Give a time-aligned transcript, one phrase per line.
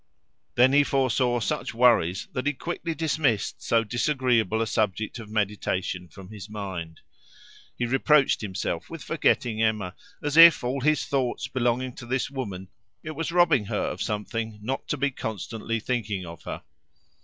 [0.55, 6.07] Then he foresaw such worries that he quickly dismissed so disagreeable a subject of meditation
[6.09, 7.01] from his mind.
[7.77, 12.69] He reproached himself with forgetting Emma, as if, all his thoughts belonging to this woman,
[13.03, 16.63] it was robbing her of something not to be constantly thinking of her.